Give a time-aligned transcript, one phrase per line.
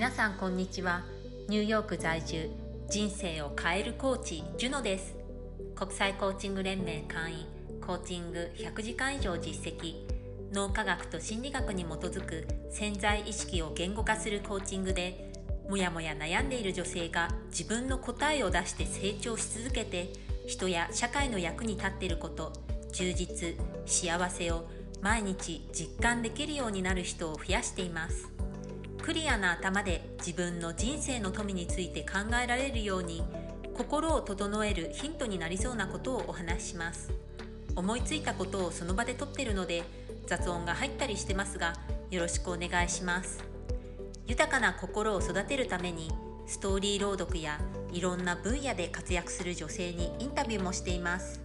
[0.00, 1.02] 皆さんこんにちは。
[1.46, 2.48] ニューヨーク在住
[2.88, 5.14] 人生を変えるコーチジュノです。
[5.76, 7.46] 国際コーチング連盟会員
[7.86, 9.96] コーチング100時間以上実績
[10.54, 15.34] 脳科学と心理学に基づく潜在意識を言語化するコーチングで
[15.68, 20.14] もやもや悩んでいる女性が自分の答えを出して成長し続けて
[20.46, 22.54] 人や社会の役に立っていること
[22.94, 23.54] 充実
[23.84, 24.66] 幸せを
[25.02, 28.39] 毎日実感できるようになる人を増やしています。
[29.02, 33.22] クリアな頭で自分の人生の富について考えられるように
[33.74, 37.10] 心を整えるヒントになりそうなことをお話しします。
[37.74, 39.84] 思いついたことをその場で撮ってるので
[40.26, 41.74] 雑音が入ったりしてますが
[42.10, 43.42] よろしくお願いします。
[44.26, 46.10] 豊かな心を育てるために
[46.46, 47.58] ストーリー朗読や
[47.92, 51.40] いろんな分野で活躍する女性にインタビューもしています。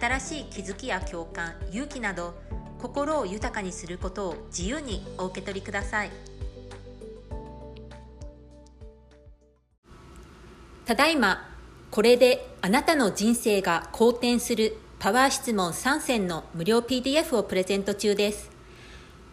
[0.00, 2.34] 新しい気づきや共感勇気など
[2.80, 6.31] 心を豊かにすることを自由にお受け取りください。
[10.84, 11.48] ただいま
[11.90, 18.50] これであなたの人生が好転するパワー質問3選の無料 PDF をプレゼント中です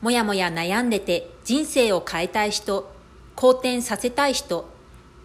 [0.02, 2.92] もやもや悩んでて人生を変えたい人
[3.36, 4.70] 好転させたい人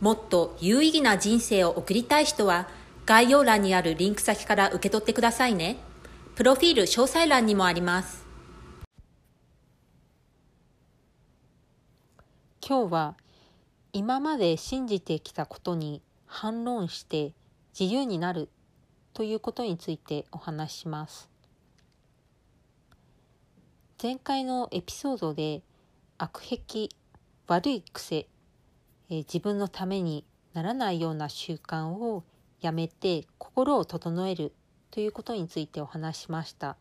[0.00, 2.68] もっと有意義な人生を送りたい人は
[3.06, 5.76] 概要欄にあるリンク先から受け取ってくださいね。
[6.34, 8.24] プロフィール詳細欄にもあります。
[12.66, 13.14] 今日は
[13.92, 16.02] 今まで信じてきたことに
[16.36, 17.32] 反論して
[17.78, 18.48] 自由になる
[19.12, 21.30] ということについてお話しします。
[24.02, 25.62] 前回のエピソードで
[26.18, 26.88] 悪癖
[27.46, 28.26] 悪い癖、
[29.10, 30.24] え、自分のために
[30.54, 32.24] ならないような習慣を
[32.60, 34.52] やめて心を整える
[34.90, 36.76] ということについてお話しました。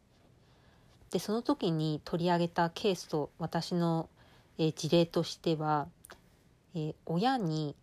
[1.12, 4.10] でその時に取り上げたケースと私の、
[4.58, 5.88] え事例としては、
[6.74, 7.76] え親に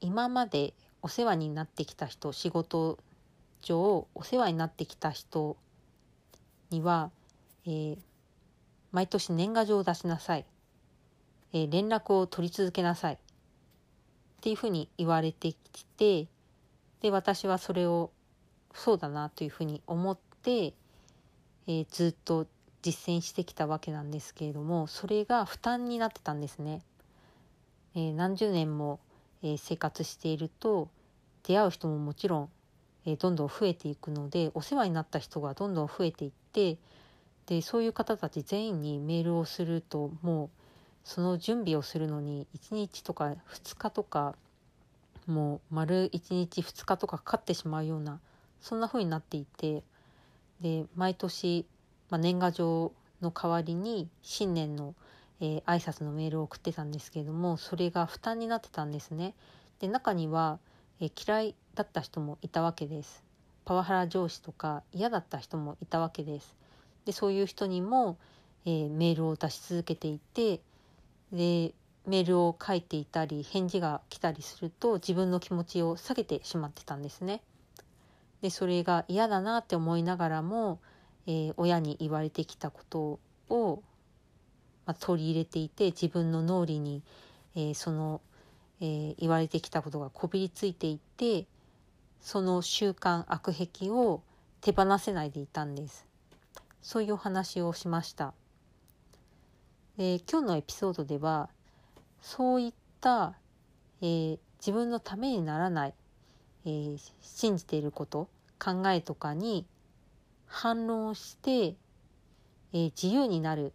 [0.00, 2.98] 今までお世話になってきた人仕事
[3.62, 5.56] 上お世話になってきた人
[6.70, 7.10] には、
[7.66, 7.98] えー、
[8.92, 10.44] 毎年年賀状を出しなさい、
[11.52, 13.16] えー、連絡を取り続けなさいっ
[14.40, 16.26] ていうふうに言われてきて
[17.00, 18.10] で私はそれを
[18.74, 22.46] そうだなというふうに思って、えー、ずっと
[22.82, 26.82] 実践してきたわけなんですけれどもそれが負担になってたんですね。
[27.96, 28.98] えー、何十年も、
[29.44, 30.88] え、生活していると
[31.44, 32.48] 出会う人ももちろん、
[33.06, 36.78] えどんどん増えていくのでお世話になった人がどんどん増えていって
[37.46, 40.50] でそういう方たち全員にメールをするともう
[41.04, 44.34] その準備をするのに1日とか2日とか
[45.26, 48.20] もう丸1日2日とかかかってしまうような
[48.62, 49.82] そんな風になっていて
[50.62, 51.66] で毎年、
[52.08, 54.94] まあ、年賀状の代わりに新年の、
[55.40, 59.34] えー、挨拶のメールを送ってたんですけれどもそれが負担になってたんですね。
[59.80, 60.58] で中には、
[61.00, 63.24] えー、嫌いだった人もいたわけです。
[63.64, 66.56] パワハラ上司とか嫌だった人もいたわけです。
[67.04, 68.16] でそういう人にも、
[68.64, 70.60] えー、メールを出し続けていて
[71.32, 71.74] で
[72.06, 77.42] メールを書いていたり返事が来たりすると自分の気持ちを下げてしまってたんですね。
[78.42, 80.78] でそれが嫌だなって思いながらも、
[81.26, 83.18] えー、親に言われてきたこと
[83.48, 83.82] を、
[84.86, 87.02] まあ、取り入れていて自分の脳裏に、
[87.54, 88.20] えー、その、
[88.80, 91.46] えー、言われてきたことがこびりついていって
[92.20, 94.22] その習慣悪癖を
[94.60, 96.06] 手放せないでいたんです。
[96.80, 98.34] そういうお話をしました。
[99.96, 101.48] で今日のエピソードでは
[102.20, 103.34] そういった、
[104.00, 105.94] えー、自分のためにならない、
[106.66, 108.28] え、信じていること
[108.58, 109.66] 考えとかに
[110.46, 111.74] 反論して、
[112.72, 113.72] え、自由になる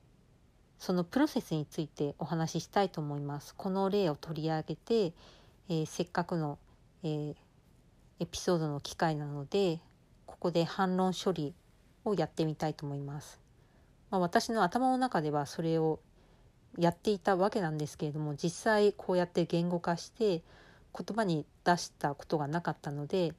[0.80, 3.54] そのプロセスについてお話ししたいと思います。
[3.56, 5.14] この例を取り上げて、
[5.70, 6.58] えせっかくの、
[7.04, 7.36] え
[8.20, 9.80] エピソードの機会なので
[10.26, 11.54] ここで反論処理
[12.04, 13.40] をやってみたいと思います。
[14.10, 16.00] まあ、私の頭の中ではそれを
[16.78, 20.42] やっていたわけなんですけれども実際こうやって言語化して
[20.98, 23.34] 言葉に出したことがなかったので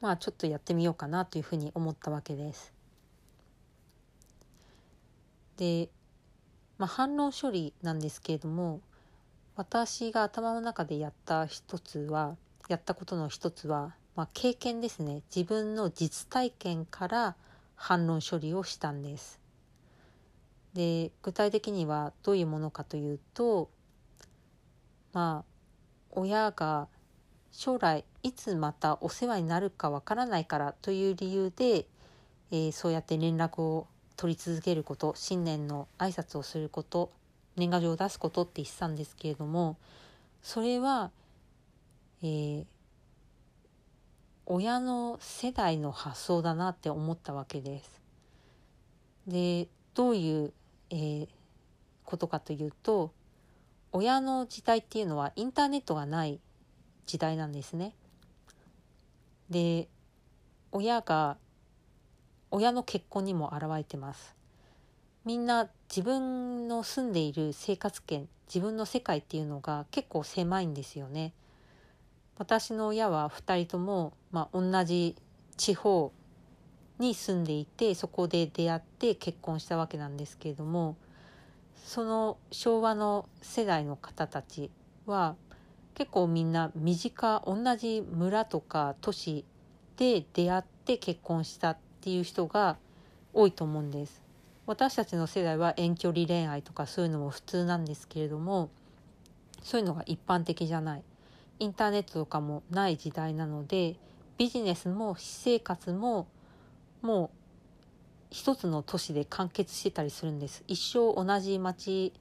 [0.00, 2.72] まあちょっとやってみようかなというふうに思ったわけです。
[5.56, 5.88] で、
[6.78, 8.80] まあ、反論処理なんですけれども
[9.56, 12.36] 私が頭の中でやった一つは
[12.68, 17.36] やったことの一つは、まあ、経験ですね自分の実体験から
[17.74, 19.40] 反論処理をしたんです。
[20.74, 23.68] で具体的にはどういうものかというと
[25.12, 25.52] まあ
[26.10, 26.88] 親が
[27.50, 31.86] 将来いつまたお世話になるかわからないからという理由で、
[32.50, 33.86] えー、そうやって連絡を
[34.22, 37.10] 取り続けること新年の挨拶をすること
[37.56, 39.76] 年賀状を出すことって言ってたんですけれども
[40.44, 41.10] それは、
[42.22, 42.64] えー、
[44.46, 48.00] 親の世代の発想だなって思ったわけです。
[49.26, 50.52] でどういう、
[50.90, 51.28] えー、
[52.04, 53.10] ことかというと
[53.90, 56.38] 親の時代っていうのはインターネットがない
[57.06, 57.92] 時代なんですね。
[59.50, 59.88] で
[60.70, 61.38] 親が
[62.52, 64.36] 親の結婚にも表れてます。
[65.24, 71.32] みんな自分の住んでいる生活圏自分の世界っていうのが結構狭いんですよね。
[72.36, 75.16] 私の親は2人とも、まあ、同じ
[75.56, 76.12] 地方
[76.98, 80.96] に住んでいてそこで出会って結婚したわけなんですけれども
[81.84, 84.70] その昭和の世代の方たち
[85.06, 85.36] は
[85.94, 89.44] 結構みんな身近同じ村とか都市
[89.96, 92.76] で出会って結婚したっていう人が
[93.32, 94.20] 多いと思うんです。
[94.66, 98.70] 私たちの世代は遠距離恋愛とかそういうのも普通なんですけれども
[99.62, 101.02] そういうのが一般的じゃない。
[101.58, 103.96] インターネットとかもない時代なので
[104.36, 106.26] ビジネスも私生活も
[107.02, 107.30] もう
[108.30, 110.64] 一つの都市で完結してたりするんです。
[110.66, 112.12] 一生同じ町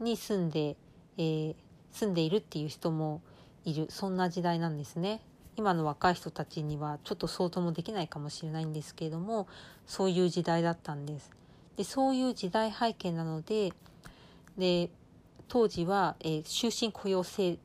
[0.00, 0.76] に住んで、
[1.18, 1.54] えー、
[1.90, 3.20] 住んでいるっていう人も
[3.64, 3.88] いる。
[3.90, 5.20] そんな時代なんですね。
[5.56, 9.48] 今の若い人たちにはちょっと相当もできないかもしれないんですけれども
[9.86, 11.30] そういう時代だったんです
[11.76, 13.72] でそういう時代背景なので
[14.58, 14.90] で
[15.48, 17.58] 当時は、えー、終身雇用制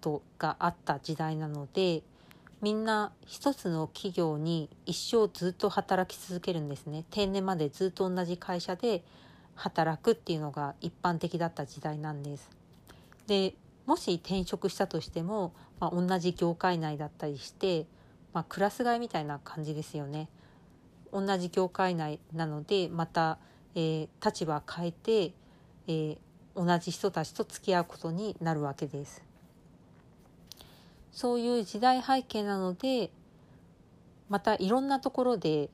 [0.00, 2.02] 度があった時代なので
[2.62, 9.02] みんな一つの企業に一生ずっと働き続けるんですね定年までずっと同じ会社で
[9.54, 12.50] 働くっていうのが一般的だった時代なんです。
[13.26, 13.54] で
[13.86, 17.86] もし転職したとしても、まあ、同じ業界内だったりして、
[18.32, 20.28] まあ、クラス替えみたいな感じですよね。
[21.12, 23.38] 同じ業界内なのでまた、
[23.74, 25.32] えー、立場変えて、
[25.86, 26.18] えー、
[26.54, 29.22] 同じ人たちと付き合うことになるわけです。
[31.12, 33.10] そういう時代背景なので
[34.28, 35.70] またいろんなところで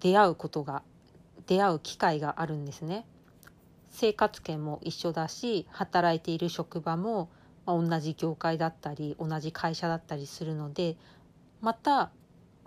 [0.00, 0.82] 出会うことが
[1.46, 3.04] 出会う機会があるんですね。
[3.90, 7.30] 生活圏も一緒だし働いている職場も、
[7.66, 10.96] まあ、同じ業界だったり同じ会社だったりするので
[11.60, 12.10] また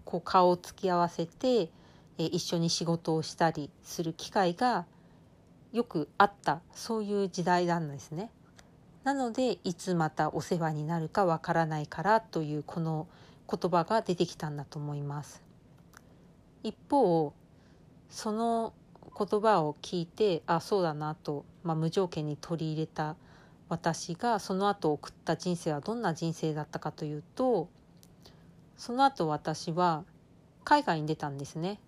[0.04, 1.70] こう顔を突き合わせて、
[2.18, 4.86] え一緒に仕事をしたりする機会が
[5.72, 8.30] よくあったそういう時代なんですね。
[9.04, 13.08] なのでいつまたお世話になるかわからないからというこの
[13.50, 15.42] 言葉が出てきたんだと思います。
[16.64, 17.34] 一方
[18.10, 18.74] その
[19.18, 23.16] 言葉を聞いてあそうだなと、まあ、無条件に取り入れた
[23.70, 27.70] 私がその後送った人生はどんな人生だったかというと
[28.78, 30.04] その後私は
[30.64, 31.80] 海外に出たんですね。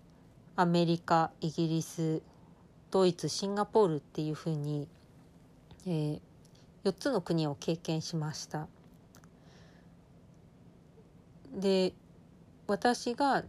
[0.56, 2.22] アメリカイギリス
[2.92, 4.86] ドイツシンガポールっていうふうに、
[5.84, 6.20] えー、
[6.84, 8.68] 4つの国を経験しました
[11.52, 11.92] で
[12.68, 13.42] 私が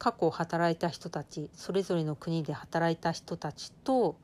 [0.00, 4.16] 過去働いた人たちそれぞれの国で働いた人たちと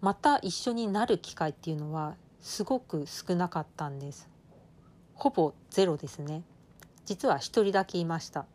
[0.00, 4.30] また一緒になる機会っていうのはすごく少なかったんです。
[5.14, 6.42] ほぼゼロですね。
[7.04, 8.46] 実は一人だけいました。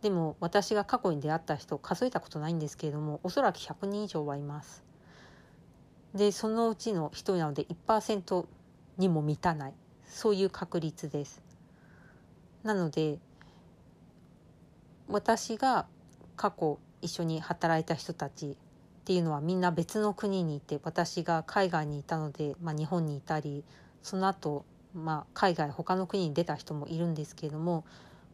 [0.00, 4.82] でも私が過去に出会った人数えたことないんですけれどもおそらく100人以上はいます。
[6.14, 8.46] でそのうちの1人なので1%
[8.96, 9.74] にも満たない。
[10.06, 11.42] そういう確率です。
[12.62, 13.18] なので
[15.08, 15.86] 私が
[16.36, 18.54] 過去一緒に働いた人たちっ
[19.04, 23.64] ていうのはみんな別の国にいて私が海外にいたので、まあ、日本にいたり
[24.02, 27.84] その後、まあ海外他の国に出た人もいるんですけれども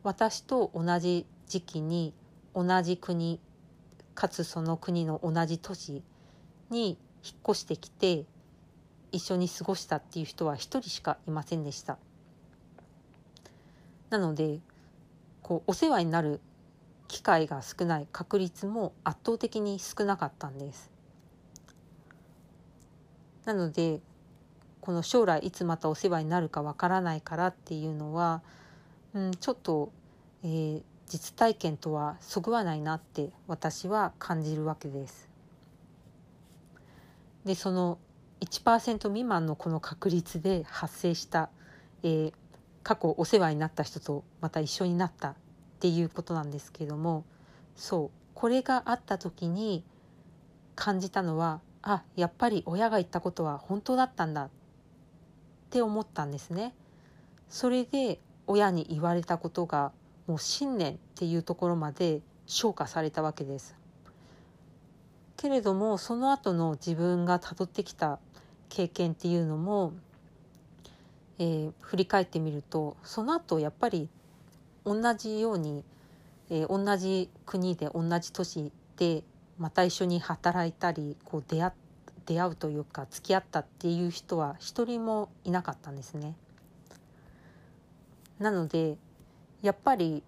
[0.02, 2.12] 私と同じ時期に
[2.54, 3.40] 同じ国
[4.14, 6.02] かつその国の同じ都市
[6.70, 8.24] に引っ越してきて
[9.12, 11.98] 一緒に過ごしたっていう人は一人しかいませんでした。
[14.10, 14.58] なので
[15.42, 16.40] こうお世話になる
[17.08, 20.90] 機会が少ない確率も圧倒的に少なかったんです。
[23.44, 24.00] なので
[24.80, 28.42] この将来いつまたお世話になるかわからないからっていうのは、
[29.14, 29.92] うん、ちょっと、
[30.42, 35.28] えー、実体験とはそぐわないなって私は感じるわけです。
[37.44, 37.98] でその
[38.40, 41.50] 1%未満のこの確率で発生した、
[42.02, 42.32] えー、
[42.82, 45.34] 過去お世話になった人とまた一緒になった
[45.84, 47.26] っていうことなんですけども
[47.76, 49.84] そうこれがあった時に
[50.76, 54.50] 感じたのはあやっぱり親が言ったことは本当だったんだっ
[55.68, 56.74] て思ったんですね。
[57.50, 59.92] それで親に言われたことが
[60.26, 63.76] もう信念っていうところまで昇華されたわけです。
[65.36, 68.18] けれどもその後の自分がたどってきた
[68.70, 69.92] 経験っていうのも、
[71.38, 74.08] えー、振り返ってみるとその後やっぱり
[74.84, 75.84] 同じように、
[76.50, 79.22] えー、同じ国で同じ都市で
[79.58, 81.72] また一緒に働いたりこう出会
[82.26, 86.34] 出会うというか付き合ったっていう人は一人もいなかったんですね。
[88.38, 88.96] なので
[89.62, 90.22] やっぱり、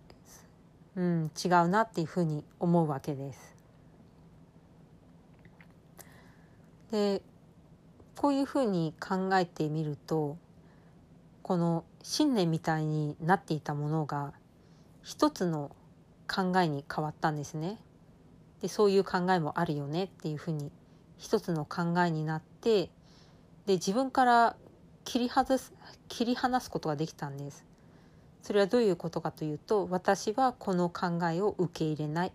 [0.95, 3.57] うん、違うなっていうふうに思うわけです。
[6.91, 7.23] で
[8.17, 10.37] こういうふうに考えてみると
[11.43, 14.33] この信念みたいになっていたものが
[15.07, 15.71] 一つの
[16.27, 17.79] 考えに変わったんですね。
[18.61, 20.73] でそういう考えもあるよねっていうふうに
[21.17, 22.91] 一つの考えになって
[23.67, 24.57] で自分から
[25.05, 25.73] 切り外す
[26.09, 27.65] 切り離すことができたんです。
[28.43, 32.33] それはどういうことかというと私はこの考えを受け入れないっ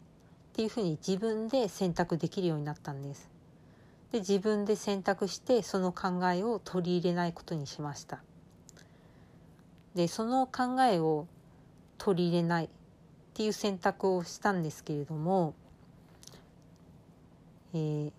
[0.53, 3.29] ていうふうに自分で選択できるようになったんです。
[4.13, 8.23] で自分で選択してその考えを取り入れないことにしました。
[9.93, 11.27] でその考えを
[12.03, 12.69] 取り入れないっ
[13.35, 15.53] ていう選択をしたんですけれども、
[17.75, 18.11] えー、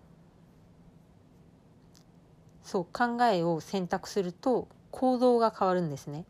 [2.63, 6.23] そう考えを選択すると行動が変わるんですね。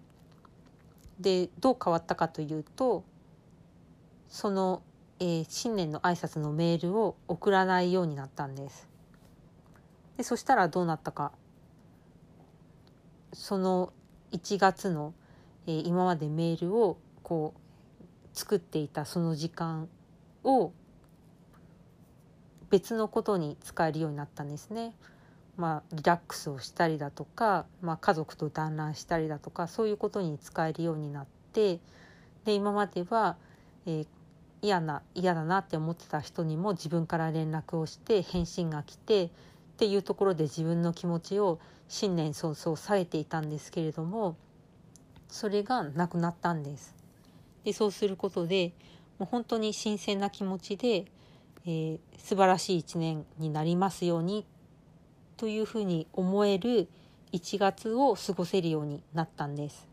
[1.20, 3.04] でどう変わったかというと
[4.30, 4.82] その、
[5.20, 8.90] えー、新年の挨拶のメールを送らないようになったんです。
[10.18, 11.32] でそしたらどうなったか
[13.32, 13.94] その
[14.32, 15.14] 1月の、
[15.68, 16.98] えー、今までメールを
[17.34, 19.90] こう作っていたその時間
[20.44, 20.72] を
[22.70, 24.94] 別のことに使えるようになったんですね。
[25.58, 31.80] まあ、リラックスをしたりだとか、まあ、家族と団らんしたりだとかそういうことに使えるようになって
[32.46, 33.38] で今までは、
[33.86, 34.08] えー、
[34.62, 39.30] 嫌な嫌だなって思ってた人にも自分から連絡をして返信が来てっ
[39.78, 44.38] ていうところで自分の気持ちを新年早々下げていたんですけれども
[45.30, 47.03] それがなくなったんです。
[47.64, 48.74] でそうすることで
[49.20, 51.06] もう本当に新鮮な気持ちで、
[51.66, 54.46] えー、素晴らしい一年になりますように
[55.38, 56.88] というふうに思える
[57.32, 59.88] 1月を過ごせるようになったんです。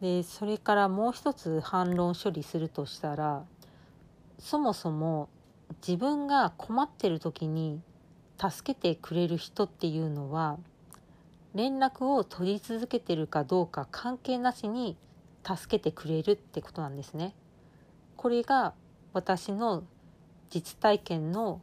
[0.00, 3.44] でそれからもう一つ反論処理するとしたら
[4.38, 5.28] そもそも
[5.86, 7.80] 自分が困ってる時に
[8.40, 10.58] 助けてくれる人っていうのは
[11.58, 14.96] 連絡を取り続けてるかどうか関係なしに
[15.44, 17.34] 助けてくれるってことなんですね。
[18.16, 18.74] これが
[19.12, 19.82] 私の
[20.50, 21.60] 実体験の、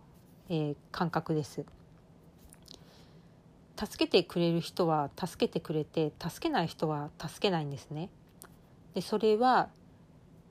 [0.50, 1.64] えー、感覚です。
[3.80, 8.10] 助けてくれる人は助けてくれて助けない人は助けないんですね。
[8.96, 9.70] でそれは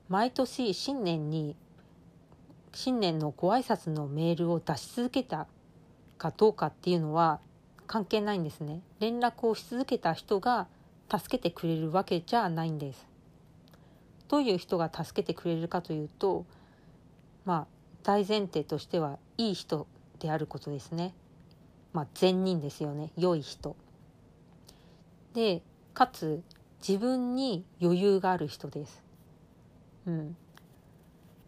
[0.09, 1.55] 毎年新年に
[2.73, 5.45] 新年のご挨拶のメールを出し続けた
[6.17, 7.41] かどうかっていうのは
[7.85, 8.81] 関係ないんですね。
[8.99, 10.67] 連絡をし続けた人が
[11.11, 13.07] 助けてくれるわけじゃないんです。
[14.27, 16.45] どういう人が助けてくれるかというと
[17.45, 17.67] まあ
[18.03, 19.87] 大前提としてはいい人
[20.19, 21.13] であることですね。
[21.93, 23.11] まあ善人ですよね。
[23.17, 23.75] 良い人。
[25.33, 25.61] で
[25.93, 26.43] かつ
[26.87, 29.03] 自分に余裕がある人です。
[30.05, 30.37] うん。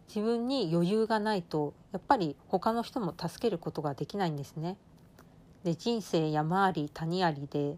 [0.08, 4.76] 自分に余裕がないとやっぱり他の人も助けることができないんですね。
[5.68, 7.76] で人生山あり谷ありで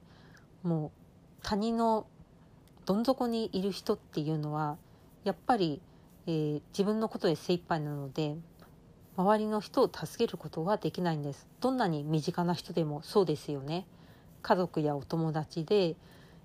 [0.62, 0.92] も
[1.40, 2.06] う谷の
[2.86, 4.76] どん底にいる人っていうのは
[5.24, 5.82] やっぱり、
[6.28, 8.36] えー、自分のことで精一杯なので
[9.16, 11.48] 周りの人を助けることはできないんです。
[11.60, 13.86] どんなに身近な人でもそうですよね。
[14.40, 15.96] 家族やお友達で、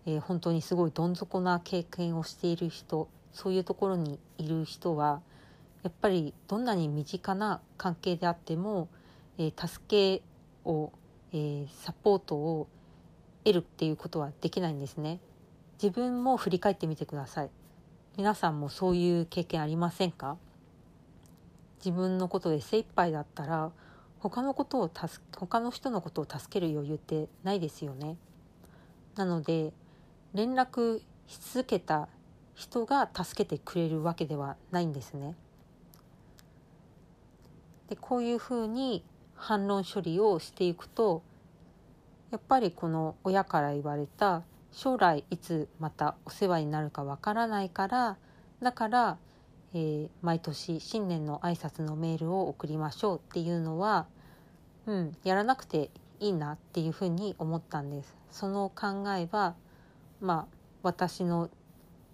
[0.08, 5.22] えー、本当にすごいどん底な経験をしている人そういうところにいる人は
[5.84, 8.90] やっぱりどんなに身近な関係であっても、
[9.38, 10.24] えー、助け
[10.68, 10.92] を、
[11.38, 12.70] えー、サポートを
[13.44, 15.20] 得るっていうことはできないんですね。
[15.84, 17.50] 自分も振り返ってみてください。
[18.16, 20.38] 皆さんもそういう経験ありませんか？
[21.80, 23.72] 自分のことで精一杯だったら
[24.20, 28.16] 他のことを助他の人のことを助ける余裕ってないですよね。
[29.18, 29.74] なので
[30.34, 32.08] 連絡し続けた
[32.54, 35.36] 人が助けてくれるわけではないんですね。
[37.90, 39.04] でこういうふうに
[39.36, 41.22] 反論処理をしていくと
[42.32, 48.18] やっぱりこの親から言われた将来いつまたお世話になるかわからないから
[48.62, 49.18] だから、
[49.74, 54.08] えー、毎年新年の挨拶のメールを送りましょうっていうのは、
[54.86, 55.90] うん、やらなくて
[56.20, 58.16] いいなっていうふうに思ったんです。
[58.32, 59.56] その考えは
[60.20, 61.50] まあ私の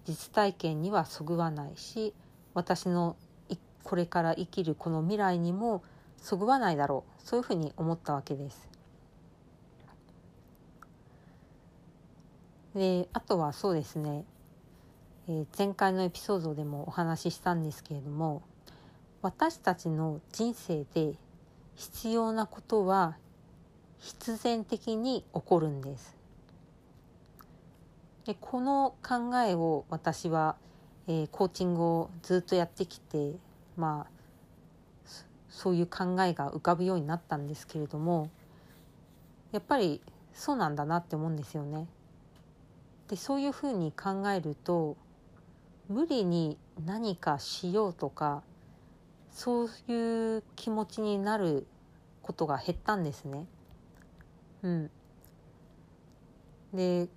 [0.06, 2.12] 実体験にはそぐわないし
[2.54, 3.16] 私の
[3.82, 5.82] これから生きるこの未来にも
[6.22, 8.68] そぐわないだろうそういうふうに思ったわけです。
[12.74, 14.24] であとはそうですね、
[15.28, 18.40] えー、前回のエピソードでもお話ししたんですけれども
[19.20, 21.12] 私たちの人生で
[21.74, 23.16] 必要なことは
[23.98, 26.16] 必然的に起こるんです。
[28.24, 30.56] でこの考えを私は、
[31.08, 33.32] えー、コーチングをずっとやってきて
[33.76, 34.21] まあ
[35.52, 38.30] そういう考えが浮かぶようになったんですけれども
[39.52, 40.00] やっぱり
[40.32, 41.86] そうなんだなって思うんですよね。
[43.08, 44.96] でそういうふうに考えると
[45.88, 46.56] 無理に
[46.86, 48.42] 何かしようとか
[49.30, 51.66] そういう気持ちになる
[52.22, 53.46] ことが減ったんですね。
[54.62, 54.90] うん、
[56.72, 57.08] で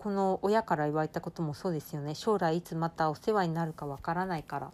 [0.00, 4.72] この親から言われたこともそうですよね将来いつまたお世話になるかわからないから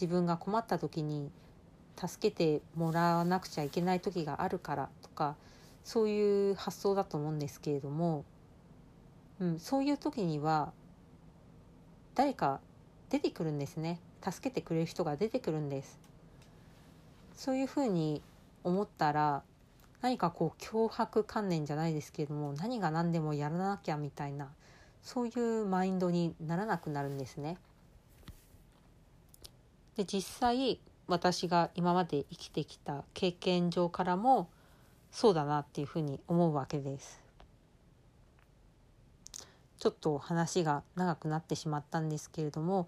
[0.00, 1.30] 自分が困った時に
[2.00, 5.36] 助けてもらわなくちゃいけない時があるからとか
[5.84, 8.24] そういう発想だと思うんですけれども、
[9.40, 10.72] うん、そういう時には
[12.14, 12.60] 誰か
[13.10, 15.98] 出てくるんですね助けてくれる人が出てくるんです
[17.34, 18.22] そういうふうに
[18.64, 19.42] 思ったら
[20.02, 24.48] 何かこう脅迫観念じゃないですけれども何が何でもやらなきゃみたいな
[25.02, 27.56] そういうマインドにならなくなるんですね。
[29.96, 30.78] で実際
[31.10, 34.48] 私が今まで生きてきた経験上からも
[35.10, 37.20] そうだなっていうふうに思うわけです。
[39.80, 42.86] ちょっと話が長くなってしまったんですけれども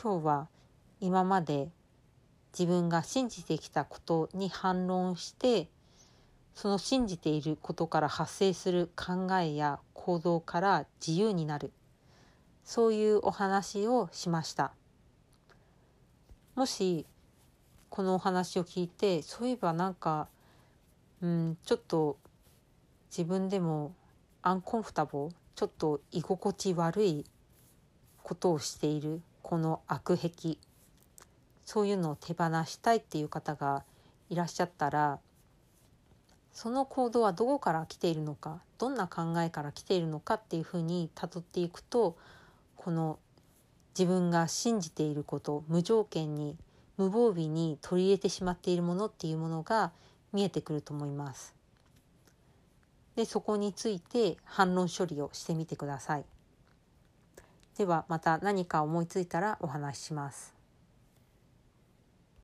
[0.00, 0.48] 今日は
[1.00, 1.68] 今まで
[2.52, 5.68] 自分が信じてきたことに反論して
[6.54, 11.70] その信じていることから発生する考えや行動から自由になる
[12.64, 14.72] そういうお話をしました
[16.56, 17.06] もし
[17.90, 20.28] このお話を聞いてそういえばなんか
[21.22, 22.18] うんちょっと
[23.10, 23.94] 自分でも
[24.42, 27.24] アンコンフタボーちょっと居心地悪い
[28.22, 30.58] ことをしているこの悪癖。
[31.64, 33.82] そういうのを手放したいっていう方が
[34.30, 35.18] いらっしゃったら
[36.52, 42.16] その行動はどこから来ているのかどんな考えから来ているのかっていうふうにたどっていくと
[42.76, 43.18] この
[43.98, 46.56] 自分が信じていること無条件に
[46.96, 49.92] 無防備に取り入れてしまっているものっていうものが
[50.32, 51.54] 見えてくると思います。
[53.14, 56.24] でそこについて反論処理をしてみてください。
[57.78, 60.55] ではまた何か思いついたらお話しします。